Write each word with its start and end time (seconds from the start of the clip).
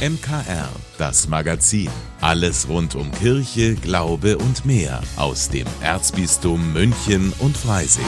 MKR, 0.00 0.70
das 0.96 1.28
Magazin. 1.28 1.90
Alles 2.22 2.70
rund 2.70 2.94
um 2.94 3.12
Kirche, 3.12 3.74
Glaube 3.74 4.38
und 4.38 4.64
mehr 4.64 5.02
aus 5.18 5.50
dem 5.50 5.66
Erzbistum 5.82 6.72
München 6.72 7.34
und 7.38 7.54
Freising. 7.54 8.06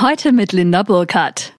Heute 0.00 0.32
mit 0.32 0.52
Linda 0.52 0.82
Burkhardt. 0.82 1.52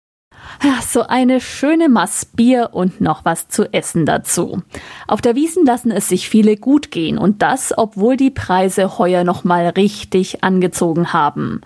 Ja, 0.64 0.82
so 0.82 1.04
eine 1.04 1.40
schöne 1.40 1.90
Mass 1.90 2.26
Bier 2.26 2.70
und 2.74 3.00
noch 3.00 3.24
was 3.24 3.48
zu 3.48 3.72
essen 3.72 4.08
dazu. 4.08 4.64
Auf 5.08 5.22
der 5.22 5.36
Wiesen 5.36 5.64
lassen 5.64 5.92
es 5.92 6.10
sich 6.10 6.28
viele 6.28 6.58
gut 6.58 6.90
gehen 6.90 7.20
und 7.20 7.44
das, 7.44 7.78
obwohl 7.78 8.18
die 8.18 8.32
Preise 8.32 8.98
heuer 8.98 9.24
noch 9.24 9.44
mal 9.44 9.68
richtig 9.68 10.44
angezogen 10.44 11.14
haben. 11.14 11.62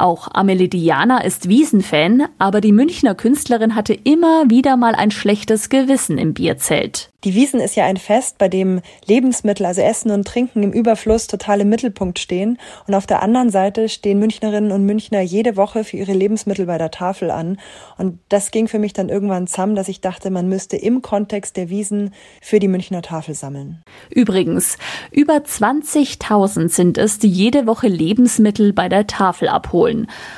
Auch 0.00 0.28
Amelie 0.32 0.68
Diana 0.68 1.22
ist 1.22 1.50
Wiesenfan, 1.50 2.26
aber 2.38 2.62
die 2.62 2.72
Münchner 2.72 3.14
Künstlerin 3.14 3.74
hatte 3.74 3.92
immer 3.92 4.48
wieder 4.48 4.78
mal 4.78 4.94
ein 4.94 5.10
schlechtes 5.10 5.68
Gewissen 5.68 6.16
im 6.16 6.32
Bierzelt. 6.32 7.10
Die 7.24 7.34
Wiesen 7.34 7.60
ist 7.60 7.76
ja 7.76 7.84
ein 7.84 7.98
Fest, 7.98 8.38
bei 8.38 8.48
dem 8.48 8.80
Lebensmittel, 9.06 9.66
also 9.66 9.82
Essen 9.82 10.10
und 10.10 10.26
Trinken 10.26 10.62
im 10.62 10.72
Überfluss 10.72 11.26
total 11.26 11.60
im 11.60 11.68
Mittelpunkt 11.68 12.18
stehen. 12.18 12.56
Und 12.86 12.94
auf 12.94 13.06
der 13.06 13.22
anderen 13.22 13.50
Seite 13.50 13.90
stehen 13.90 14.18
Münchnerinnen 14.18 14.72
und 14.72 14.86
Münchner 14.86 15.20
jede 15.20 15.58
Woche 15.58 15.84
für 15.84 15.98
ihre 15.98 16.14
Lebensmittel 16.14 16.64
bei 16.64 16.78
der 16.78 16.90
Tafel 16.90 17.30
an. 17.30 17.58
Und 17.98 18.18
das 18.30 18.50
ging 18.52 18.68
für 18.68 18.78
mich 18.78 18.94
dann 18.94 19.10
irgendwann 19.10 19.46
zusammen, 19.48 19.74
dass 19.74 19.88
ich 19.88 20.00
dachte, 20.00 20.30
man 20.30 20.48
müsste 20.48 20.78
im 20.78 21.02
Kontext 21.02 21.58
der 21.58 21.68
Wiesen 21.68 22.14
für 22.40 22.58
die 22.58 22.68
Münchner 22.68 23.02
Tafel 23.02 23.34
sammeln. 23.34 23.82
Übrigens, 24.08 24.78
über 25.10 25.34
20.000 25.34 26.70
sind 26.70 26.96
es, 26.96 27.18
die 27.18 27.28
jede 27.28 27.66
Woche 27.66 27.88
Lebensmittel 27.88 28.72
bei 28.72 28.88
der 28.88 29.06
Tafel 29.06 29.48
abholen. 29.48 29.89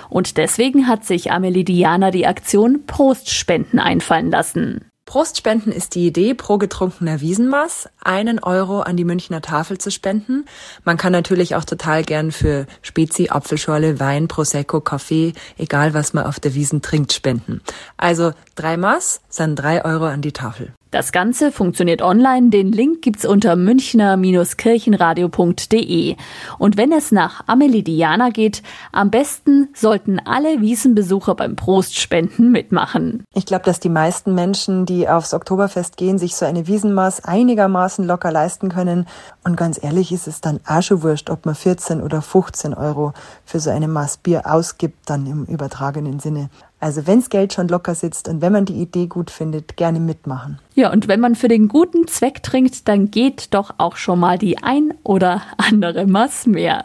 Und 0.09 0.37
deswegen 0.37 0.89
hat 0.89 1.05
sich 1.05 1.31
Amelie 1.31 1.65
Diana 1.65 2.11
die 2.11 2.27
Aktion 2.27 2.87
Prostspenden 2.87 3.79
einfallen 3.79 4.31
lassen. 4.31 4.85
Prostspenden 5.05 5.73
ist 5.73 5.95
die 5.95 6.07
Idee, 6.07 6.33
pro 6.33 6.59
getrunkener 6.59 7.21
Wiesenmaß 7.21 7.91
einen 8.03 8.39
Euro 8.39 8.81
an 8.81 8.97
die 8.97 9.05
Münchner 9.05 9.43
Tafel 9.43 9.77
zu 9.77 9.91
spenden. 9.91 10.47
Man 10.85 10.97
kann 10.97 11.13
natürlich 11.13 11.55
auch 11.55 11.65
total 11.65 12.03
gern 12.03 12.33
für 12.33 12.67
Spezi, 12.81 13.29
Apfelschorle, 13.29 14.01
Wein, 14.01 14.29
Prosecco, 14.29 14.81
Kaffee, 14.81 15.35
egal 15.59 15.93
was 15.93 16.15
man 16.15 16.25
auf 16.25 16.41
der 16.41 16.55
Wiesen 16.55 16.81
trinkt, 16.83 17.13
spenden. 17.13 17.61
Also 17.97 18.33
drei 18.55 18.77
Maß 18.77 19.21
sind 19.29 19.57
drei 19.57 19.85
Euro 19.85 20.07
an 20.07 20.23
die 20.23 20.33
Tafel. 20.33 20.73
Das 20.93 21.11
Ganze 21.11 21.51
funktioniert 21.53 22.03
online. 22.03 22.51
Den 22.51 22.71
Link 22.71 23.01
gibt's 23.01 23.25
unter 23.25 23.57
münchner-kirchenradio.de. 23.57 26.17
Und 26.59 26.77
wenn 26.77 26.93
es 26.93 27.13
nach 27.13 27.45
Amelie 27.47 27.83
Diana 27.83 28.29
geht, 28.29 28.63
am 28.93 29.11
besten 29.11 29.71
sollten 29.73 30.21
alle 30.21 30.61
Wiesenbesucher 30.61 31.35
beim 31.35 31.57
Prostspenden 31.57 32.53
mitmachen. 32.53 33.25
Ich 33.33 33.47
glaube, 33.47 33.65
dass 33.65 33.81
die 33.81 33.89
meisten 33.89 34.35
Menschen, 34.35 34.85
die 34.85 35.09
aufs 35.09 35.33
Oktoberfest 35.33 35.97
gehen, 35.97 36.19
sich 36.19 36.37
so 36.37 36.45
eine 36.45 36.67
Wiesenmaß 36.67 37.25
einigermaßen 37.25 38.07
locker 38.07 38.31
leisten 38.31 38.69
können. 38.69 39.07
Und 39.45 39.57
ganz 39.57 39.83
ehrlich 39.83 40.13
ist 40.13 40.29
es 40.29 40.43
dann 40.43 40.61
wurscht, 40.67 41.31
ob 41.31 41.47
man 41.47 41.55
14 41.55 42.03
oder 42.03 42.21
15 42.21 42.75
Euro 42.75 43.15
für 43.47 43.61
so 43.61 43.71
eine 43.71 43.89
Maß 43.89 44.19
Bier 44.19 44.43
ausgibt, 44.45 45.09
dann 45.09 45.27
im 45.27 45.47
übertragenen 45.47 46.21
Sinne. 46.21 46.51
Also 46.83 47.07
wenns 47.07 47.31
Geld 47.31 47.53
schon 47.53 47.69
locker 47.69 47.95
sitzt 47.95 48.27
und 48.27 48.43
wenn 48.43 48.53
man 48.53 48.65
die 48.65 48.83
Idee 48.83 49.07
gut 49.07 49.31
findet, 49.31 49.77
gerne 49.77 50.01
mitmachen. 50.01 50.59
Ja, 50.75 50.91
und 50.91 51.07
wenn 51.07 51.21
man 51.21 51.37
für 51.37 51.47
den 51.47 51.69
guten 51.69 52.09
Zweck 52.09 52.43
trinkt, 52.43 52.89
dann 52.89 53.13
geht 53.13 53.55
doch 53.55 53.75
auch 53.79 53.95
schon 53.95 54.19
mal 54.19 54.37
die 54.37 54.59
ein 54.65 54.93
oder 55.05 55.43
andere 55.59 56.09
Maß 56.09 56.47
mehr. 56.47 56.85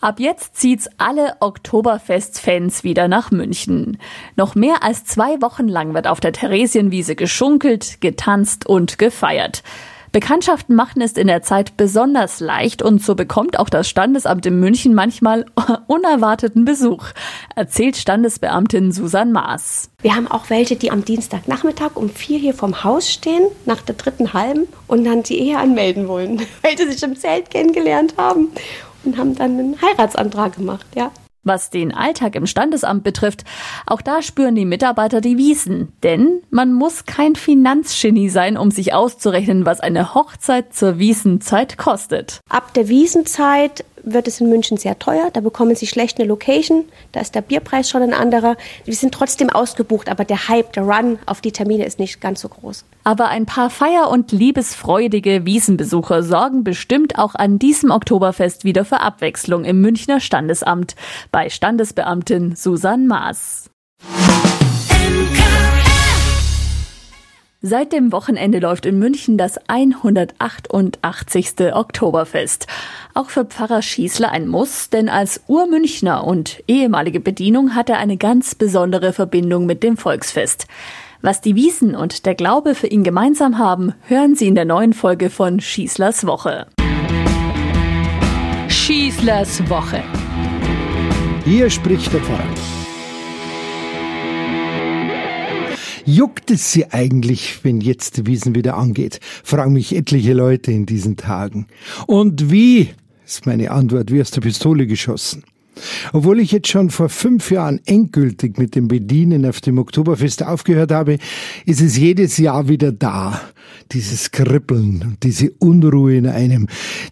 Ab 0.00 0.18
jetzt 0.18 0.56
zieht's 0.56 0.88
alle 0.96 1.36
Oktoberfest-Fans 1.40 2.84
wieder 2.84 3.06
nach 3.06 3.30
München. 3.30 3.98
Noch 4.34 4.54
mehr 4.54 4.82
als 4.82 5.04
zwei 5.04 5.42
Wochen 5.42 5.68
lang 5.68 5.92
wird 5.92 6.06
auf 6.06 6.20
der 6.20 6.32
Theresienwiese 6.32 7.16
geschunkelt, 7.16 8.00
getanzt 8.00 8.64
und 8.64 8.98
gefeiert. 8.98 9.62
Bekanntschaften 10.12 10.76
machen 10.76 11.00
ist 11.00 11.16
in 11.16 11.26
der 11.26 11.40
Zeit 11.40 11.78
besonders 11.78 12.38
leicht 12.40 12.82
und 12.82 13.02
so 13.02 13.14
bekommt 13.14 13.58
auch 13.58 13.70
das 13.70 13.88
Standesamt 13.88 14.44
in 14.44 14.60
München 14.60 14.94
manchmal 14.94 15.46
unerwarteten 15.86 16.66
Besuch, 16.66 17.06
erzählt 17.56 17.96
Standesbeamtin 17.96 18.92
Susan 18.92 19.32
Maas. 19.32 19.88
Wir 20.02 20.14
haben 20.14 20.30
auch 20.30 20.50
welche, 20.50 20.76
die 20.76 20.90
am 20.90 21.02
Dienstagnachmittag 21.02 21.92
um 21.94 22.10
vier 22.10 22.38
hier 22.38 22.52
vom 22.52 22.84
Haus 22.84 23.10
stehen, 23.10 23.46
nach 23.64 23.80
der 23.80 23.94
dritten 23.94 24.34
halben 24.34 24.68
und 24.86 25.04
dann 25.04 25.22
die 25.22 25.38
Ehe 25.38 25.58
anmelden 25.58 26.08
wollen, 26.08 26.42
weil 26.62 26.76
sie 26.76 26.90
sich 26.90 27.02
im 27.02 27.16
Zelt 27.16 27.50
kennengelernt 27.50 28.14
haben 28.18 28.52
und 29.04 29.16
haben 29.16 29.34
dann 29.34 29.58
einen 29.58 29.80
Heiratsantrag 29.80 30.56
gemacht, 30.56 30.86
ja. 30.94 31.10
Was 31.44 31.70
den 31.70 31.92
Alltag 31.92 32.36
im 32.36 32.46
Standesamt 32.46 33.02
betrifft, 33.02 33.44
auch 33.86 34.00
da 34.00 34.22
spüren 34.22 34.54
die 34.54 34.64
Mitarbeiter 34.64 35.20
die 35.20 35.38
Wiesen. 35.38 35.92
Denn 36.02 36.42
man 36.50 36.72
muss 36.72 37.04
kein 37.04 37.34
Finanzgenie 37.34 38.28
sein, 38.28 38.56
um 38.56 38.70
sich 38.70 38.94
auszurechnen, 38.94 39.66
was 39.66 39.80
eine 39.80 40.14
Hochzeit 40.14 40.72
zur 40.72 40.98
Wiesenzeit 40.98 41.78
kostet. 41.78 42.40
Ab 42.48 42.72
der 42.74 42.88
Wiesenzeit 42.88 43.84
wird 44.04 44.28
es 44.28 44.40
in 44.40 44.48
München 44.48 44.76
sehr 44.76 44.98
teuer. 44.98 45.30
Da 45.32 45.40
bekommen 45.40 45.74
sie 45.74 45.86
schlecht 45.86 46.18
eine 46.18 46.28
Location. 46.28 46.84
Da 47.12 47.20
ist 47.20 47.34
der 47.34 47.42
Bierpreis 47.42 47.88
schon 47.88 48.02
ein 48.02 48.14
anderer. 48.14 48.56
Wir 48.84 48.94
sind 48.94 49.12
trotzdem 49.14 49.50
ausgebucht, 49.50 50.08
aber 50.08 50.24
der 50.24 50.48
Hype, 50.48 50.72
der 50.72 50.84
Run 50.84 51.18
auf 51.26 51.40
die 51.40 51.52
Termine 51.52 51.84
ist 51.84 51.98
nicht 51.98 52.20
ganz 52.20 52.40
so 52.40 52.48
groß. 52.48 52.84
Aber 53.04 53.28
ein 53.28 53.46
paar 53.46 53.70
feier- 53.70 54.10
und 54.10 54.32
liebesfreudige 54.32 55.44
Wiesenbesucher 55.44 56.22
sorgen 56.22 56.64
bestimmt 56.64 57.18
auch 57.18 57.34
an 57.34 57.58
diesem 57.58 57.90
Oktoberfest 57.90 58.64
wieder 58.64 58.84
für 58.84 59.00
Abwechslung 59.00 59.64
im 59.64 59.80
Münchner 59.80 60.20
Standesamt 60.20 60.94
bei 61.30 61.48
Standesbeamtin 61.48 62.54
Susan 62.54 63.06
Maas. 63.06 63.61
Seit 67.64 67.92
dem 67.92 68.10
Wochenende 68.10 68.58
läuft 68.58 68.86
in 68.86 68.98
München 68.98 69.38
das 69.38 69.56
188. 69.68 71.72
Oktoberfest. 71.72 72.66
Auch 73.14 73.30
für 73.30 73.44
Pfarrer 73.44 73.82
Schießler 73.82 74.32
ein 74.32 74.48
Muss, 74.48 74.90
denn 74.90 75.08
als 75.08 75.44
Urmünchner 75.46 76.26
und 76.26 76.60
ehemalige 76.66 77.20
Bedienung 77.20 77.76
hat 77.76 77.88
er 77.88 77.98
eine 77.98 78.16
ganz 78.16 78.56
besondere 78.56 79.12
Verbindung 79.12 79.64
mit 79.64 79.84
dem 79.84 79.96
Volksfest. 79.96 80.66
Was 81.20 81.40
die 81.40 81.54
Wiesen 81.54 81.94
und 81.94 82.26
der 82.26 82.34
Glaube 82.34 82.74
für 82.74 82.88
ihn 82.88 83.04
gemeinsam 83.04 83.58
haben, 83.58 83.94
hören 84.08 84.34
Sie 84.34 84.48
in 84.48 84.56
der 84.56 84.64
neuen 84.64 84.92
Folge 84.92 85.30
von 85.30 85.60
Schießlers 85.60 86.26
Woche. 86.26 86.66
Schießlers 88.66 89.70
Woche. 89.70 90.02
Hier 91.44 91.70
spricht 91.70 92.12
der 92.12 92.22
Pfarrer. 92.22 92.81
Juckt 96.04 96.50
es 96.50 96.72
Sie 96.72 96.86
eigentlich, 96.90 97.60
wenn 97.62 97.80
jetzt 97.80 98.16
die 98.16 98.26
Wiesen 98.26 98.54
wieder 98.54 98.76
angeht? 98.76 99.20
Fragen 99.44 99.72
mich 99.72 99.94
etliche 99.94 100.32
Leute 100.32 100.72
in 100.72 100.86
diesen 100.86 101.16
Tagen. 101.16 101.66
Und 102.06 102.50
wie? 102.50 102.88
Ist 103.24 103.46
meine 103.46 103.70
Antwort 103.70 104.10
wie 104.10 104.20
aus 104.20 104.30
der 104.30 104.40
Pistole 104.40 104.86
geschossen. 104.86 105.44
Obwohl 106.12 106.40
ich 106.40 106.52
jetzt 106.52 106.68
schon 106.68 106.90
vor 106.90 107.08
fünf 107.08 107.50
Jahren 107.50 107.80
endgültig 107.86 108.58
mit 108.58 108.74
dem 108.74 108.88
Bedienen 108.88 109.46
auf 109.46 109.60
dem 109.60 109.78
Oktoberfest 109.78 110.42
aufgehört 110.42 110.92
habe, 110.92 111.18
ist 111.64 111.80
es 111.80 111.96
jedes 111.96 112.36
Jahr 112.36 112.68
wieder 112.68 112.92
da. 112.92 113.40
Dieses 113.92 114.30
Kribbeln, 114.30 115.16
diese 115.22 115.50
Unruhe 115.58 116.16
in 116.16 116.26
einem, 116.26 116.68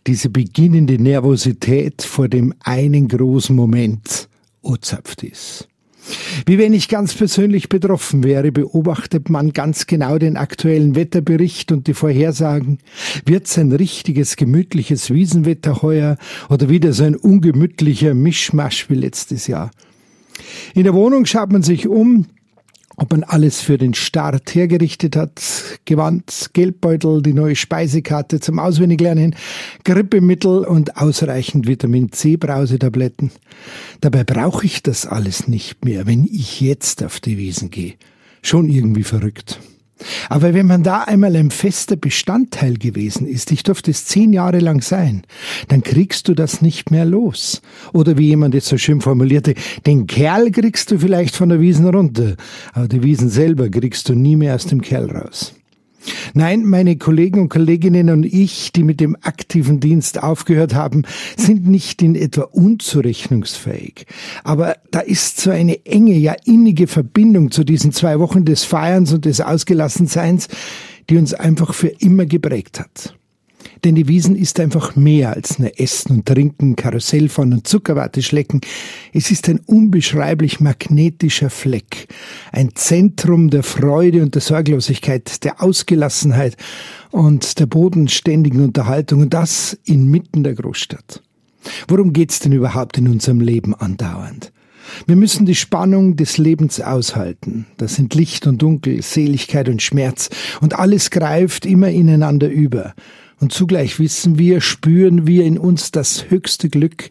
diese 0.06 0.28
beginnende 0.28 1.00
Nervosität 1.00 2.02
vor 2.02 2.28
dem 2.28 2.54
einen 2.60 3.08
großen 3.08 3.56
Moment. 3.56 4.28
O 4.62 4.76
ist. 5.22 5.69
Wie 6.46 6.58
wenn 6.58 6.72
ich 6.72 6.88
ganz 6.88 7.14
persönlich 7.14 7.68
betroffen 7.68 8.24
wäre, 8.24 8.52
beobachtet 8.52 9.30
man 9.30 9.52
ganz 9.52 9.86
genau 9.86 10.18
den 10.18 10.36
aktuellen 10.36 10.94
Wetterbericht 10.94 11.72
und 11.72 11.86
die 11.86 11.94
Vorhersagen. 11.94 12.78
Wird's 13.24 13.58
ein 13.58 13.72
richtiges, 13.72 14.36
gemütliches 14.36 15.12
Wiesenwetter 15.12 15.82
heuer 15.82 16.16
oder 16.48 16.68
wieder 16.68 16.92
so 16.92 17.04
ein 17.04 17.16
ungemütlicher 17.16 18.14
Mischmasch 18.14 18.88
wie 18.90 18.94
letztes 18.94 19.46
Jahr? 19.46 19.70
In 20.74 20.84
der 20.84 20.94
Wohnung 20.94 21.26
schaut 21.26 21.52
man 21.52 21.62
sich 21.62 21.86
um, 21.86 22.26
ob 23.00 23.12
man 23.12 23.24
alles 23.24 23.62
für 23.62 23.78
den 23.78 23.94
Start 23.94 24.54
hergerichtet 24.54 25.16
hat. 25.16 25.40
Gewand, 25.86 26.50
Geldbeutel, 26.52 27.22
die 27.22 27.32
neue 27.32 27.56
Speisekarte 27.56 28.40
zum 28.40 28.58
Auswendiglernen, 28.58 29.34
Grippemittel 29.84 30.66
und 30.66 30.98
ausreichend 30.98 31.66
Vitamin 31.66 32.12
C 32.12 32.36
Brausetabletten. 32.36 33.30
Dabei 34.02 34.22
brauche 34.24 34.66
ich 34.66 34.82
das 34.82 35.06
alles 35.06 35.48
nicht 35.48 35.82
mehr, 35.82 36.06
wenn 36.06 36.24
ich 36.24 36.60
jetzt 36.60 37.02
auf 37.02 37.20
die 37.20 37.38
Wiesen 37.38 37.70
gehe. 37.70 37.94
Schon 38.42 38.68
irgendwie 38.68 39.04
verrückt. 39.04 39.58
Aber 40.28 40.54
wenn 40.54 40.66
man 40.66 40.82
da 40.82 41.02
einmal 41.02 41.36
ein 41.36 41.50
fester 41.50 41.96
Bestandteil 41.96 42.74
gewesen 42.74 43.26
ist, 43.26 43.50
ich 43.50 43.62
durfte 43.62 43.90
es 43.90 44.06
zehn 44.06 44.32
Jahre 44.32 44.58
lang 44.58 44.82
sein, 44.82 45.22
dann 45.68 45.82
kriegst 45.82 46.28
du 46.28 46.34
das 46.34 46.62
nicht 46.62 46.90
mehr 46.90 47.04
los. 47.04 47.62
Oder 47.92 48.18
wie 48.18 48.28
jemand 48.28 48.54
jetzt 48.54 48.68
so 48.68 48.78
schön 48.78 49.00
formulierte, 49.00 49.54
den 49.86 50.06
Kerl 50.06 50.50
kriegst 50.50 50.90
du 50.90 50.98
vielleicht 50.98 51.36
von 51.36 51.48
der 51.48 51.60
Wiesen 51.60 51.86
runter, 51.86 52.36
aber 52.72 52.88
die 52.88 53.02
Wiesen 53.02 53.28
selber 53.28 53.68
kriegst 53.68 54.08
du 54.08 54.14
nie 54.14 54.36
mehr 54.36 54.54
aus 54.54 54.66
dem 54.66 54.80
Kerl 54.80 55.10
raus. 55.10 55.54
Nein, 56.34 56.64
meine 56.64 56.96
Kollegen 56.96 57.40
und 57.40 57.48
Kolleginnen 57.48 58.10
und 58.10 58.24
ich, 58.24 58.72
die 58.72 58.84
mit 58.84 59.00
dem 59.00 59.16
aktiven 59.20 59.80
Dienst 59.80 60.22
aufgehört 60.22 60.74
haben, 60.74 61.04
sind 61.36 61.66
nicht 61.66 62.02
in 62.02 62.14
etwa 62.14 62.42
unzurechnungsfähig. 62.42 64.06
Aber 64.44 64.76
da 64.90 65.00
ist 65.00 65.40
so 65.40 65.50
eine 65.50 65.84
enge, 65.86 66.16
ja 66.16 66.34
innige 66.44 66.86
Verbindung 66.86 67.50
zu 67.50 67.64
diesen 67.64 67.92
zwei 67.92 68.18
Wochen 68.18 68.44
des 68.44 68.64
Feierns 68.64 69.12
und 69.12 69.24
des 69.24 69.40
Ausgelassenseins, 69.40 70.48
die 71.08 71.16
uns 71.16 71.34
einfach 71.34 71.74
für 71.74 71.88
immer 71.88 72.26
geprägt 72.26 72.80
hat. 72.80 73.19
Denn 73.84 73.94
die 73.94 74.08
Wiesen 74.08 74.36
ist 74.36 74.60
einfach 74.60 74.94
mehr 74.94 75.32
als 75.32 75.58
nur 75.58 75.78
Essen 75.78 76.12
und 76.12 76.26
Trinken, 76.26 76.76
Karussell 76.76 77.28
fahren 77.28 77.52
und 77.54 77.66
Zuckerwatte 77.66 78.22
schlecken. 78.22 78.60
Es 79.12 79.30
ist 79.30 79.48
ein 79.48 79.60
unbeschreiblich 79.60 80.60
magnetischer 80.60 81.50
Fleck, 81.50 82.08
ein 82.52 82.74
Zentrum 82.74 83.48
der 83.48 83.62
Freude 83.62 84.22
und 84.22 84.34
der 84.34 84.42
Sorglosigkeit, 84.42 85.44
der 85.44 85.62
Ausgelassenheit 85.62 86.56
und 87.10 87.58
der 87.58 87.66
bodenständigen 87.66 88.62
Unterhaltung 88.62 89.20
und 89.20 89.34
das 89.34 89.78
inmitten 89.84 90.44
der 90.44 90.54
Großstadt. 90.54 91.22
Worum 91.88 92.12
geht's 92.12 92.38
denn 92.40 92.52
überhaupt 92.52 92.98
in 92.98 93.08
unserem 93.08 93.40
Leben 93.40 93.74
andauernd? 93.74 94.52
Wir 95.06 95.16
müssen 95.16 95.46
die 95.46 95.54
Spannung 95.54 96.16
des 96.16 96.38
Lebens 96.38 96.80
aushalten. 96.80 97.66
Das 97.76 97.94
sind 97.94 98.14
Licht 98.14 98.46
und 98.46 98.60
Dunkel, 98.60 99.02
Seligkeit 99.02 99.68
und 99.68 99.82
Schmerz. 99.82 100.30
Und 100.60 100.78
alles 100.78 101.10
greift 101.10 101.66
immer 101.66 101.88
ineinander 101.88 102.48
über. 102.48 102.94
Und 103.40 103.54
zugleich 103.54 103.98
wissen 103.98 104.38
wir, 104.38 104.60
spüren 104.60 105.26
wir 105.26 105.46
in 105.46 105.58
uns 105.58 105.90
das 105.90 106.28
höchste 106.28 106.68
Glück, 106.68 107.08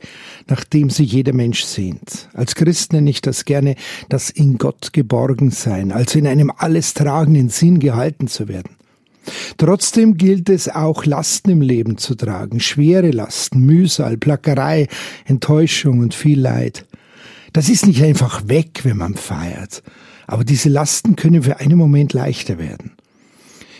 nach 0.48 0.64
dem 0.64 0.92
sich 0.92 1.12
jeder 1.12 1.34
Mensch 1.34 1.64
sehnt. 1.64 2.30
Als 2.34 2.54
Christ 2.54 2.94
nenne 2.94 3.10
ich 3.10 3.22
das 3.22 3.46
gerne 3.46 3.76
das 4.10 4.30
in 4.30 4.60
Gott 4.60 4.94
geborgen 4.94 5.50
sein, 5.50 5.92
also 5.92 6.20
in 6.20 6.28
einem 6.28 6.52
alles 6.56 6.94
tragenden 6.94 7.50
Sinn 7.50 7.80
gehalten 7.80 8.28
zu 8.28 8.48
werden. 8.48 8.76
Trotzdem 9.58 10.18
gilt 10.18 10.50
es 10.50 10.70
auch, 10.70 11.04
Lasten 11.06 11.50
im 11.50 11.62
Leben 11.62 11.98
zu 11.98 12.14
tragen, 12.14 12.60
schwere 12.60 13.10
Lasten, 13.10 13.66
Mühsal, 13.66 14.18
Plackerei, 14.18 14.88
Enttäuschung 15.26 16.00
und 16.00 16.14
viel 16.14 16.40
Leid. 16.40 16.86
Das 17.54 17.70
ist 17.70 17.88
nicht 17.88 18.04
einfach 18.04 18.48
weg, 18.48 18.82
wenn 18.84 18.98
man 18.98 19.16
feiert, 19.16 19.82
aber 20.28 20.44
diese 20.44 20.70
Lasten 20.70 21.16
können 21.16 21.42
für 21.42 21.60
einen 21.60 21.78
Moment 21.78 22.14
leichter 22.14 22.60
werden. 22.60 22.92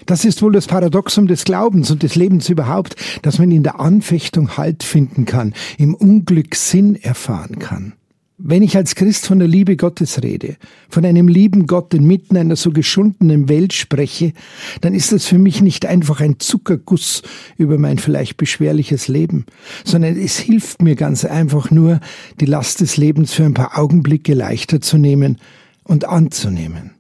Das 0.10 0.26
ist 0.26 0.42
wohl 0.42 0.54
das 0.54 0.66
Paradoxum 0.66 1.28
des 1.28 1.44
Glaubens 1.44 1.92
und 1.92 2.02
des 2.02 2.16
Lebens 2.16 2.50
überhaupt, 2.50 2.96
dass 3.22 3.38
man 3.38 3.52
in 3.52 3.62
der 3.62 3.80
Anfechtung 3.80 4.58
Halt 4.58 4.82
finden 4.82 5.26
kann, 5.26 5.54
im 5.78 5.94
Unglück 5.94 6.56
Sinn 6.56 6.96
erfahren 6.96 7.60
kann. 7.60 7.94
Wenn 8.40 8.64
ich 8.64 8.76
als 8.76 8.96
Christ 8.96 9.28
von 9.28 9.38
der 9.38 9.48
Liebe 9.48 9.78
Gottes 9.78 10.24
rede, 10.24 10.56
von 10.90 11.06
einem 11.06 11.28
lieben 11.28 11.68
Gott 11.68 11.94
inmitten 11.94 12.38
einer 12.38 12.56
so 12.56 12.72
geschundenen 12.72 13.50
Welt 13.50 13.72
spreche, 13.72 14.34
dann 14.82 14.96
ist 14.96 15.12
das 15.12 15.28
für 15.28 15.38
mich 15.38 15.62
nicht 15.62 15.86
einfach 15.86 16.22
ein 16.22 16.40
Zuckerguss 16.40 17.22
über 17.60 17.78
mein 17.78 18.00
vielleicht 18.00 18.36
beschwerliches 18.38 19.10
Leben, 19.10 19.46
sondern 19.86 20.18
es 20.18 20.40
hilft 20.40 20.82
mir 20.82 20.96
ganz 20.96 21.24
einfach 21.24 21.70
nur, 21.70 22.00
die 22.40 22.48
Last 22.48 22.82
des 22.82 22.98
Lebens 22.98 23.32
für 23.32 23.44
ein 23.44 23.54
paar 23.54 23.78
Augenblicke 23.78 24.34
leichter 24.34 24.82
zu 24.82 24.98
nehmen 24.98 25.38
und 25.84 26.06
anzunehmen. 26.06 26.99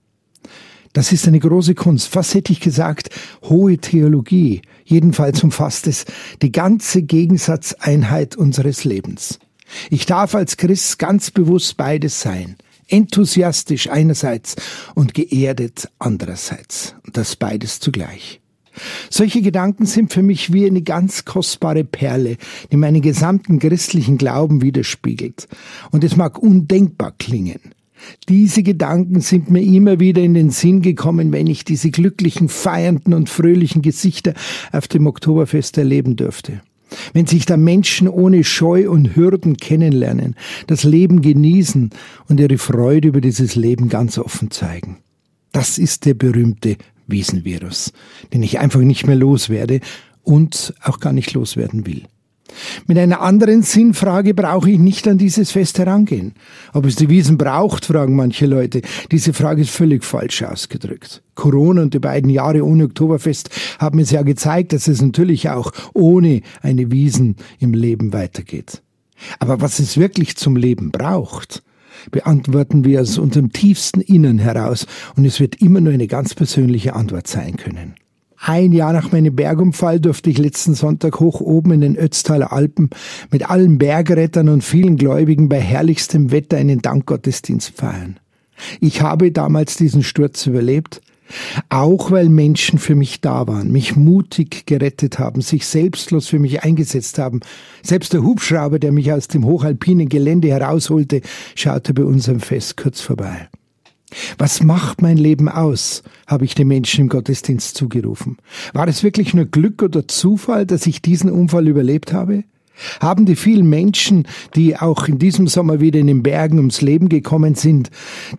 Das 0.93 1.11
ist 1.11 1.27
eine 1.27 1.39
große 1.39 1.75
Kunst, 1.75 2.07
fast 2.07 2.33
hätte 2.33 2.51
ich 2.51 2.59
gesagt, 2.59 3.09
hohe 3.43 3.77
Theologie. 3.77 4.61
Jedenfalls 4.85 5.43
umfasst 5.43 5.85
es 5.87 6.05
die 6.41 6.51
ganze 6.51 7.03
Gegensatzeinheit 7.03 8.35
unseres 8.35 8.85
Lebens. 8.85 9.39
Ich 9.91 10.07
darf 10.07 10.33
als 10.33 10.57
Christ 10.57 10.97
ganz 10.97 11.29
bewusst 11.29 11.77
beides 11.77 12.21
sein. 12.21 12.55
Enthusiastisch 12.87 13.89
einerseits 13.89 14.55
und 14.95 15.13
geerdet 15.13 15.89
andererseits. 15.99 16.95
Das 17.13 17.35
beides 17.35 17.79
zugleich. 17.79 18.41
Solche 19.11 19.41
Gedanken 19.41 19.85
sind 19.85 20.11
für 20.11 20.23
mich 20.23 20.53
wie 20.53 20.65
eine 20.65 20.81
ganz 20.81 21.25
kostbare 21.25 21.83
Perle, 21.83 22.37
die 22.71 22.77
meinen 22.77 23.01
gesamten 23.01 23.59
christlichen 23.59 24.17
Glauben 24.17 24.61
widerspiegelt. 24.61 25.47
Und 25.91 26.03
es 26.03 26.15
mag 26.15 26.39
undenkbar 26.39 27.13
klingen. 27.17 27.59
Diese 28.27 28.63
Gedanken 28.63 29.21
sind 29.21 29.49
mir 29.49 29.61
immer 29.61 29.99
wieder 29.99 30.21
in 30.21 30.33
den 30.33 30.51
Sinn 30.51 30.81
gekommen, 30.81 31.31
wenn 31.31 31.47
ich 31.47 31.63
diese 31.63 31.91
glücklichen, 31.91 32.49
feiernden 32.49 33.13
und 33.13 33.29
fröhlichen 33.29 33.81
Gesichter 33.81 34.33
auf 34.71 34.87
dem 34.87 35.07
Oktoberfest 35.07 35.77
erleben 35.77 36.15
dürfte. 36.15 36.61
Wenn 37.13 37.27
sich 37.27 37.45
da 37.45 37.57
Menschen 37.57 38.07
ohne 38.07 38.43
Scheu 38.43 38.89
und 38.89 39.15
Hürden 39.15 39.57
kennenlernen, 39.57 40.35
das 40.67 40.83
Leben 40.83 41.21
genießen 41.21 41.91
und 42.27 42.39
ihre 42.39 42.57
Freude 42.57 43.09
über 43.09 43.21
dieses 43.21 43.55
Leben 43.55 43.89
ganz 43.89 44.17
offen 44.17 44.49
zeigen. 44.51 44.97
Das 45.51 45.77
ist 45.77 46.05
der 46.05 46.13
berühmte 46.13 46.77
Wiesenvirus, 47.07 47.91
den 48.33 48.43
ich 48.43 48.59
einfach 48.59 48.81
nicht 48.81 49.07
mehr 49.07 49.15
loswerde 49.15 49.81
und 50.23 50.73
auch 50.83 50.99
gar 50.99 51.13
nicht 51.13 51.33
loswerden 51.33 51.85
will. 51.85 52.03
Mit 52.87 52.97
einer 52.97 53.21
anderen 53.21 53.61
Sinnfrage 53.61 54.33
brauche 54.33 54.71
ich 54.71 54.79
nicht 54.79 55.07
an 55.07 55.17
dieses 55.17 55.51
Fest 55.51 55.79
herangehen. 55.79 56.33
Ob 56.73 56.85
es 56.85 56.95
die 56.95 57.09
Wiesen 57.09 57.37
braucht, 57.37 57.85
fragen 57.85 58.15
manche 58.15 58.45
Leute. 58.45 58.81
Diese 59.11 59.33
Frage 59.33 59.61
ist 59.61 59.71
völlig 59.71 60.03
falsch 60.03 60.43
ausgedrückt. 60.43 61.21
Corona 61.35 61.81
und 61.81 61.93
die 61.93 61.99
beiden 61.99 62.29
Jahre 62.29 62.65
ohne 62.65 62.85
Oktoberfest 62.85 63.49
haben 63.79 63.99
es 63.99 64.11
ja 64.11 64.23
gezeigt, 64.23 64.73
dass 64.73 64.87
es 64.87 65.01
natürlich 65.01 65.49
auch 65.49 65.71
ohne 65.93 66.41
eine 66.61 66.91
Wiesen 66.91 67.37
im 67.59 67.73
Leben 67.73 68.13
weitergeht. 68.13 68.81
Aber 69.39 69.61
was 69.61 69.79
es 69.79 69.97
wirklich 69.97 70.35
zum 70.37 70.55
Leben 70.55 70.91
braucht, 70.91 71.63
beantworten 72.11 72.85
wir 72.85 73.01
aus 73.01 73.17
unserem 73.17 73.51
tiefsten 73.51 74.01
Innern 74.01 74.39
heraus 74.39 74.87
und 75.15 75.25
es 75.25 75.39
wird 75.39 75.61
immer 75.61 75.81
nur 75.81 75.93
eine 75.93 76.07
ganz 76.07 76.33
persönliche 76.33 76.95
Antwort 76.95 77.27
sein 77.27 77.57
können. 77.57 77.95
Ein 78.41 78.71
Jahr 78.71 78.93
nach 78.93 79.11
meinem 79.11 79.35
Bergunfall 79.35 79.99
durfte 79.99 80.29
ich 80.29 80.37
letzten 80.37 80.73
Sonntag 80.73 81.19
hoch 81.19 81.41
oben 81.41 81.73
in 81.73 81.81
den 81.81 81.97
Ötztaler 81.97 82.53
Alpen 82.53 82.89
mit 83.31 83.49
allen 83.49 83.77
Bergrettern 83.77 84.47
und 84.47 84.63
vielen 84.63 84.95
Gläubigen 84.95 85.49
bei 85.49 85.59
herrlichstem 85.59 86.31
Wetter 86.31 86.55
einen 86.55 86.81
Dankgottesdienst 86.81 87.73
feiern. 87.75 88.17
Ich 88.79 89.01
habe 89.01 89.31
damals 89.33 89.75
diesen 89.75 90.03
Sturz 90.03 90.47
überlebt, 90.47 91.01
auch 91.67 92.11
weil 92.11 92.29
Menschen 92.29 92.79
für 92.79 92.95
mich 92.95 93.19
da 93.19 93.45
waren, 93.45 93.71
mich 93.73 93.97
mutig 93.97 94.65
gerettet 94.65 95.19
haben, 95.19 95.41
sich 95.41 95.67
selbstlos 95.67 96.27
für 96.27 96.39
mich 96.39 96.63
eingesetzt 96.63 97.19
haben. 97.19 97.41
Selbst 97.83 98.13
der 98.13 98.23
Hubschrauber, 98.23 98.79
der 98.79 98.93
mich 98.93 99.11
aus 99.11 99.27
dem 99.27 99.45
hochalpinen 99.45 100.07
Gelände 100.07 100.47
herausholte, 100.47 101.21
schaute 101.55 101.93
bei 101.93 102.03
unserem 102.03 102.39
Fest 102.39 102.77
kurz 102.77 103.01
vorbei. 103.01 103.49
Was 104.37 104.63
macht 104.63 105.01
mein 105.01 105.17
Leben 105.17 105.49
aus? 105.49 106.03
habe 106.27 106.45
ich 106.45 106.53
den 106.53 106.67
Menschen 106.67 107.01
im 107.01 107.09
Gottesdienst 107.09 107.75
zugerufen. 107.75 108.37
War 108.73 108.87
es 108.87 109.03
wirklich 109.03 109.33
nur 109.33 109.45
Glück 109.45 109.81
oder 109.81 110.07
Zufall, 110.07 110.65
dass 110.65 110.85
ich 110.85 111.01
diesen 111.01 111.31
Unfall 111.31 111.67
überlebt 111.67 112.13
habe? 112.13 112.43
Haben 113.01 113.25
die 113.25 113.35
vielen 113.35 113.67
Menschen, 113.67 114.27
die 114.55 114.77
auch 114.77 115.07
in 115.07 115.19
diesem 115.19 115.47
Sommer 115.47 115.79
wieder 115.79 115.99
in 115.99 116.07
den 116.07 116.23
Bergen 116.23 116.57
ums 116.57 116.81
Leben 116.81 117.09
gekommen 117.09 117.55
sind, 117.55 117.89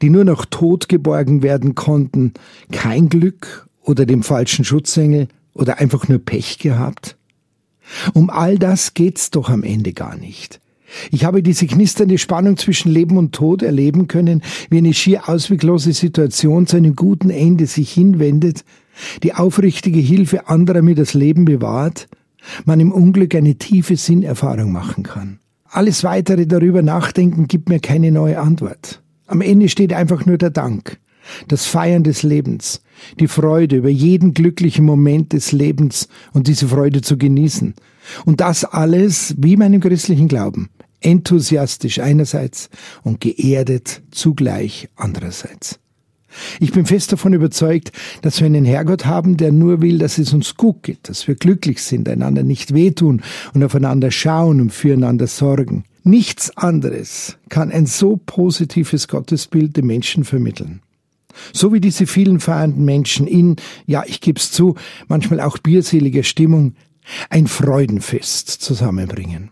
die 0.01 0.09
nur 0.09 0.25
noch 0.25 0.45
tot 0.45 0.89
geborgen 0.89 1.43
werden 1.43 1.75
konnten, 1.75 2.33
kein 2.73 3.09
Glück 3.09 3.69
oder 3.83 4.07
dem 4.07 4.23
falschen 4.23 4.65
Schutzengel 4.65 5.29
oder 5.53 5.79
einfach 5.79 6.09
nur 6.09 6.19
Pech 6.19 6.59
gehabt? 6.59 7.17
Um 8.15 8.31
all 8.31 8.59
das 8.59 8.95
geht's 8.95 9.31
doch 9.31 9.51
am 9.51 9.63
Ende 9.63 9.93
gar 9.93 10.17
nicht. 10.17 10.61
Ich 11.11 11.25
habe 11.25 11.43
diese 11.43 11.67
knisternde 11.67 12.19
Spannung 12.19 12.57
zwischen 12.57 12.91
Leben 12.91 13.17
und 13.17 13.33
Tod 13.33 13.63
erleben 13.63 14.09
können, 14.09 14.43
wie 14.71 14.79
eine 14.79 14.95
schier 14.95 15.29
ausweglose 15.29 15.93
Situation 15.93 16.67
zu 16.67 16.77
einem 16.77 16.97
guten 16.97 17.31
Ende 17.31 17.67
sich 17.67 17.93
hinwendet, 17.93 18.65
die 19.23 19.35
aufrichtige 19.35 20.01
Hilfe 20.01 20.49
anderer 20.49 20.83
mir 20.83 20.95
das 20.95 21.15
Leben 21.15 21.45
bewahrt, 21.45 22.09
man 22.65 22.81
im 22.81 22.93
Unglück 22.93 23.35
eine 23.35 23.57
tiefe 23.57 23.97
Sinnerfahrung 23.97 24.73
machen 24.73 25.05
kann. 25.05 25.39
Alles 25.65 26.03
weitere 26.03 26.47
darüber 26.47 26.83
nachdenken 26.83 27.47
gibt 27.47 27.69
mir 27.69 27.81
keine 27.81 28.11
neue 28.11 28.41
Antwort. 28.41 29.03
Am 29.27 29.41
Ende 29.41 29.69
steht 29.69 29.93
einfach 29.93 30.27
nur 30.27 30.37
der 30.37 30.51
Dank, 30.51 30.99
das 31.47 31.67
Feiern 31.67 32.03
des 32.03 32.25
Lebens, 32.25 32.83
die 33.21 33.29
Freude 33.29 33.77
über 33.77 33.89
jeden 33.89 34.35
glücklichen 34.35 34.85
Moment 34.85 35.33
des 35.33 35.53
Lebens 35.53 36.09
und 36.33 36.49
diese 36.49 36.67
Freude 36.67 37.03
zu 37.03 37.17
genießen. 37.17 37.75
Und 38.25 38.41
das 38.41 38.65
alles 38.65 39.37
wie 39.39 39.57
meinem 39.57 39.81
christlichen 39.81 40.27
Glauben 40.27 40.71
enthusiastisch 41.01 42.01
einerseits 42.01 42.71
und 43.03 43.21
geerdet 43.21 44.03
zugleich 44.11 44.89
andererseits. 44.97 45.79
Ich 46.61 46.73
bin 46.73 46.87
fest 46.87 47.13
davon 47.13 47.33
überzeugt, 47.33 47.93
dass 48.23 48.41
wir 48.41 48.47
einen 48.47 48.65
Herrgott 48.65 49.07
haben, 49.07 49.37
der 49.37 49.53
nur 49.53 49.81
will, 49.81 49.99
dass 49.99 50.19
es 50.19 50.33
uns 50.33 50.55
gut 50.55 50.83
geht, 50.83 51.09
dass 51.09 51.27
wir 51.27 51.35
glücklich 51.35 51.83
sind, 51.83 52.09
einander 52.09 52.43
nicht 52.43 52.73
wehtun 52.73 53.23
und 53.53 53.65
aufeinander 53.65 54.11
schauen 54.11 54.61
und 54.61 54.73
füreinander 54.73 55.27
sorgen. 55.27 55.85
Nichts 56.03 56.57
anderes 56.57 57.37
kann 57.49 57.71
ein 57.71 57.87
so 57.87 58.17
positives 58.25 59.09
Gottesbild 59.09 59.77
den 59.77 59.87
Menschen 59.87 60.25
vermitteln. 60.25 60.81
So 61.53 61.73
wie 61.73 61.81
diese 61.81 62.07
vielen 62.07 62.41
feiernden 62.41 62.85
Menschen 62.85 63.27
in, 63.27 63.57
ja, 63.87 64.05
ich 64.07 64.21
geb's 64.21 64.51
zu, 64.51 64.77
manchmal 65.09 65.41
auch 65.41 65.59
bierseliger 65.59 66.23
Stimmung 66.23 66.75
ein 67.29 67.47
Freudenfest 67.47 68.49
zusammenbringen. 68.49 69.51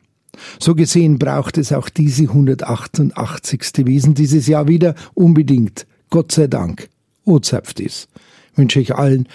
So 0.58 0.74
gesehen 0.74 1.18
braucht 1.18 1.58
es 1.58 1.72
auch 1.72 1.88
diese 1.88 2.24
188. 2.24 3.86
Wiesen 3.86 4.14
dieses 4.14 4.46
Jahr 4.46 4.68
wieder 4.68 4.94
unbedingt. 5.14 5.86
Gott 6.10 6.32
sei 6.32 6.46
Dank. 6.46 6.88
O 7.24 7.38
zapft 7.38 7.80
is. 7.80 8.08
wünsche 8.54 8.80
ich 8.80 8.94
allen 8.94 9.28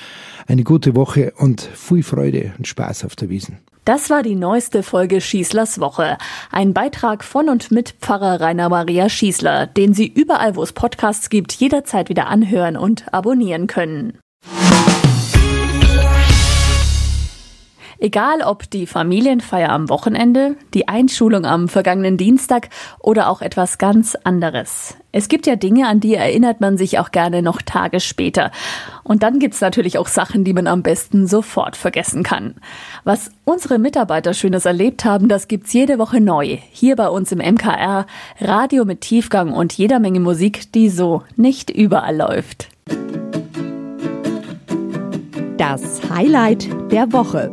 eine 0.48 0.64
gute 0.64 0.96
Woche 0.96 1.34
und 1.38 1.62
viel 1.62 2.04
Freude 2.04 2.54
und 2.58 2.68
Spaß 2.68 3.06
auf 3.06 3.16
der 3.16 3.30
Wiesen. 3.30 3.60
Das 3.86 4.10
war 4.10 4.24
die 4.24 4.36
neueste 4.36 4.82
Folge 4.82 5.20
Schießlers 5.20 5.80
Woche. 5.80 6.18
Ein 6.52 6.74
Beitrag 6.74 7.24
von 7.24 7.50
und 7.50 7.70
mit 7.70 7.96
Pfarrer 8.00 8.40
Rainer 8.40 8.70
Maria 8.70 9.10
Schießler, 9.10 9.68
den 9.68 9.94
Sie 9.94 10.08
überall, 10.08 10.56
wo 10.56 10.64
es 10.64 10.72
Podcasts 10.72 11.30
gibt, 11.30 11.52
jederzeit 11.54 12.08
wieder 12.08 12.28
anhören 12.28 12.78
und 12.78 13.14
abonnieren 13.14 13.68
können. 13.68 14.18
Egal 18.04 18.42
ob 18.42 18.70
die 18.70 18.86
Familienfeier 18.86 19.70
am 19.70 19.88
Wochenende, 19.88 20.58
die 20.74 20.90
Einschulung 20.90 21.46
am 21.46 21.70
vergangenen 21.70 22.18
Dienstag 22.18 22.68
oder 23.00 23.30
auch 23.30 23.42
etwas 23.42 23.78
ganz 23.78 24.16
anderes. 24.26 24.98
Es 25.14 25.30
gibt 25.30 25.48
ja 25.48 25.56
Dinge, 25.56 25.88
an 25.88 26.02
die 26.02 26.16
erinnert 26.16 26.60
man 26.60 26.78
sich 26.78 27.00
auch 27.00 27.12
gerne 27.12 27.42
noch 27.42 27.62
Tage 27.62 28.02
später. 28.02 28.52
Und 29.06 29.24
dann 29.24 29.40
gibt's 29.40 29.62
natürlich 29.62 29.98
auch 29.98 30.10
Sachen, 30.10 30.44
die 30.44 30.52
man 30.52 30.68
am 30.68 30.84
besten 30.84 31.28
sofort 31.28 31.78
vergessen 31.78 32.24
kann. 32.24 32.56
Was 33.06 33.32
unsere 33.46 33.80
Mitarbeiter 33.80 34.34
Schönes 34.34 34.66
erlebt 34.66 35.06
haben, 35.06 35.30
das 35.30 35.48
gibt's 35.48 35.72
jede 35.72 35.98
Woche 35.98 36.20
neu. 36.20 36.58
Hier 36.74 36.98
bei 36.98 37.08
uns 37.08 37.32
im 37.32 37.38
MKR. 37.38 38.06
Radio 38.42 38.84
mit 38.84 39.00
Tiefgang 39.00 39.54
und 39.54 39.72
jeder 39.72 40.00
Menge 40.00 40.20
Musik, 40.20 40.74
die 40.74 40.90
so 40.90 41.24
nicht 41.38 41.70
überall 41.70 42.18
läuft. 42.18 42.68
Das 45.58 46.02
Highlight 46.10 46.68
der 46.92 47.14
Woche. 47.14 47.50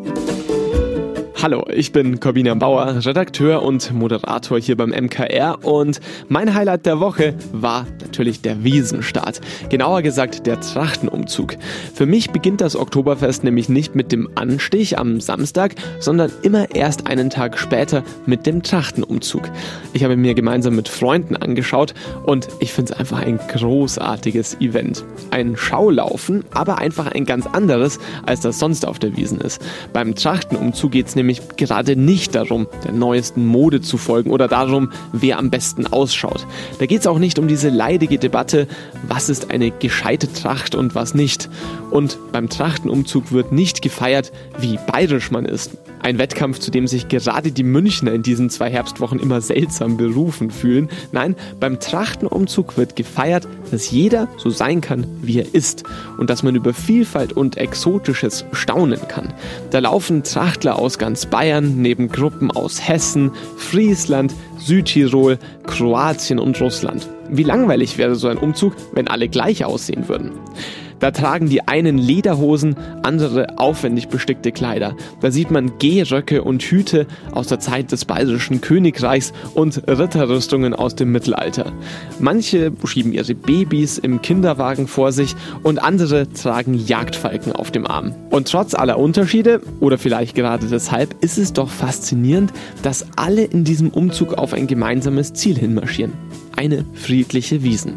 Hallo, 1.42 1.64
ich 1.72 1.92
bin 1.92 2.20
Corbina 2.20 2.52
Bauer, 2.52 3.02
Redakteur 3.06 3.62
und 3.62 3.94
Moderator 3.94 4.60
hier 4.60 4.76
beim 4.76 4.90
MKR 4.90 5.64
und 5.64 5.98
mein 6.28 6.52
Highlight 6.52 6.84
der 6.84 7.00
Woche 7.00 7.34
war 7.50 7.86
natürlich 8.02 8.42
der 8.42 8.62
Wiesenstart. 8.62 9.40
Genauer 9.70 10.02
gesagt 10.02 10.46
der 10.46 10.60
Trachtenumzug. 10.60 11.56
Für 11.94 12.04
mich 12.04 12.28
beginnt 12.28 12.60
das 12.60 12.76
Oktoberfest 12.76 13.42
nämlich 13.42 13.70
nicht 13.70 13.94
mit 13.94 14.12
dem 14.12 14.28
Anstich 14.34 14.98
am 14.98 15.22
Samstag, 15.22 15.76
sondern 15.98 16.30
immer 16.42 16.74
erst 16.74 17.06
einen 17.06 17.30
Tag 17.30 17.58
später 17.58 18.02
mit 18.26 18.44
dem 18.44 18.62
Trachtenumzug. 18.62 19.50
Ich 19.94 20.04
habe 20.04 20.18
mir 20.18 20.34
gemeinsam 20.34 20.76
mit 20.76 20.90
Freunden 20.90 21.36
angeschaut 21.36 21.94
und 22.26 22.48
ich 22.58 22.74
finde 22.74 22.92
es 22.92 22.98
einfach 22.98 23.22
ein 23.22 23.38
großartiges 23.38 24.60
Event. 24.60 25.06
Ein 25.30 25.56
Schaulaufen, 25.56 26.44
aber 26.50 26.76
einfach 26.76 27.06
ein 27.12 27.24
ganz 27.24 27.46
anderes, 27.46 27.98
als 28.26 28.40
das 28.40 28.58
sonst 28.58 28.86
auf 28.86 28.98
der 28.98 29.16
Wiesen 29.16 29.40
ist. 29.40 29.62
Beim 29.94 30.14
Trachtenumzug 30.14 30.92
geht 30.92 31.06
es 31.06 31.16
nämlich 31.16 31.29
nämlich 31.30 31.56
gerade 31.56 31.96
nicht 31.96 32.34
darum, 32.34 32.66
der 32.84 32.92
neuesten 32.92 33.46
Mode 33.46 33.80
zu 33.80 33.98
folgen 33.98 34.30
oder 34.30 34.48
darum, 34.48 34.90
wer 35.12 35.38
am 35.38 35.50
besten 35.50 35.86
ausschaut. 35.86 36.46
Da 36.78 36.86
geht 36.86 37.00
es 37.00 37.06
auch 37.06 37.18
nicht 37.18 37.38
um 37.38 37.46
diese 37.46 37.68
leidige 37.68 38.18
Debatte, 38.18 38.66
was 39.06 39.28
ist 39.28 39.50
eine 39.50 39.70
gescheite 39.70 40.32
Tracht 40.32 40.74
und 40.74 40.94
was 40.94 41.14
nicht. 41.14 41.48
Und 41.90 42.18
beim 42.32 42.48
Trachtenumzug 42.48 43.32
wird 43.32 43.52
nicht 43.52 43.82
gefeiert, 43.82 44.32
wie 44.58 44.78
bayerisch 44.90 45.30
man 45.30 45.44
ist. 45.44 45.76
Ein 46.02 46.18
Wettkampf, 46.18 46.58
zu 46.58 46.70
dem 46.70 46.86
sich 46.86 47.08
gerade 47.08 47.52
die 47.52 47.62
Münchner 47.62 48.12
in 48.12 48.22
diesen 48.22 48.48
zwei 48.48 48.70
Herbstwochen 48.70 49.20
immer 49.20 49.42
seltsam 49.42 49.98
berufen 49.98 50.50
fühlen. 50.50 50.88
Nein, 51.12 51.36
beim 51.60 51.78
Trachtenumzug 51.78 52.78
wird 52.78 52.96
gefeiert, 52.96 53.46
dass 53.70 53.90
jeder 53.90 54.26
so 54.38 54.48
sein 54.48 54.80
kann, 54.80 55.06
wie 55.20 55.40
er 55.40 55.54
ist 55.54 55.84
und 56.16 56.30
dass 56.30 56.42
man 56.42 56.54
über 56.54 56.72
Vielfalt 56.72 57.34
und 57.34 57.58
Exotisches 57.58 58.46
staunen 58.52 59.00
kann. 59.08 59.34
Da 59.70 59.80
laufen 59.80 60.22
Trachtler 60.22 60.78
aus 60.78 60.98
ganz 60.98 61.26
Bayern 61.26 61.82
neben 61.82 62.08
Gruppen 62.08 62.50
aus 62.50 62.88
Hessen, 62.88 63.32
Friesland, 63.58 64.34
Südtirol, 64.58 65.38
Kroatien 65.66 66.38
und 66.38 66.58
Russland. 66.60 67.08
Wie 67.28 67.42
langweilig 67.42 67.98
wäre 67.98 68.14
so 68.16 68.28
ein 68.28 68.38
Umzug, 68.38 68.74
wenn 68.92 69.06
alle 69.06 69.28
gleich 69.28 69.64
aussehen 69.64 70.08
würden. 70.08 70.32
Da 71.00 71.10
tragen 71.10 71.48
die 71.48 71.66
einen 71.66 71.98
Lederhosen, 71.98 72.76
andere 73.02 73.58
aufwendig 73.58 74.08
bestickte 74.08 74.52
Kleider. 74.52 74.94
Da 75.20 75.30
sieht 75.30 75.50
man 75.50 75.78
Gehröcke 75.78 76.44
und 76.44 76.62
Hüte 76.62 77.06
aus 77.32 77.48
der 77.48 77.58
Zeit 77.58 77.90
des 77.90 78.04
Bayerischen 78.04 78.60
Königreichs 78.60 79.32
und 79.54 79.82
Ritterrüstungen 79.88 80.74
aus 80.74 80.94
dem 80.94 81.10
Mittelalter. 81.10 81.72
Manche 82.20 82.72
schieben 82.84 83.12
ihre 83.12 83.34
Babys 83.34 83.98
im 83.98 84.20
Kinderwagen 84.20 84.86
vor 84.86 85.12
sich 85.12 85.34
und 85.62 85.82
andere 85.82 86.30
tragen 86.32 86.74
Jagdfalken 86.74 87.52
auf 87.52 87.70
dem 87.70 87.86
Arm. 87.86 88.14
Und 88.30 88.48
trotz 88.48 88.74
aller 88.74 88.98
Unterschiede, 88.98 89.62
oder 89.80 89.96
vielleicht 89.96 90.34
gerade 90.34 90.66
deshalb, 90.66 91.16
ist 91.22 91.38
es 91.38 91.52
doch 91.54 91.70
faszinierend, 91.70 92.52
dass 92.82 93.06
alle 93.16 93.44
in 93.44 93.64
diesem 93.64 93.88
Umzug 93.88 94.34
auf 94.34 94.52
ein 94.52 94.66
gemeinsames 94.66 95.32
Ziel 95.32 95.58
hinmarschieren 95.58 96.12
eine 96.60 96.84
friedliche 96.92 97.62
Wiesen. 97.62 97.94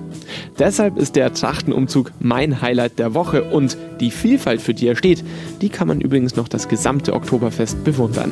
Deshalb 0.57 0.97
ist 0.97 1.17
der 1.17 1.33
Trachtenumzug 1.33 2.13
mein 2.21 2.61
Highlight 2.61 2.97
der 2.97 3.13
Woche 3.13 3.43
und 3.43 3.77
die 3.99 4.09
Vielfalt, 4.09 4.61
für 4.61 4.73
die 4.73 4.87
er 4.87 4.95
steht, 4.95 5.21
die 5.61 5.67
kann 5.67 5.89
man 5.89 5.99
übrigens 5.99 6.37
noch 6.37 6.47
das 6.47 6.69
gesamte 6.69 7.11
Oktoberfest 7.11 7.83
bewundern. 7.83 8.31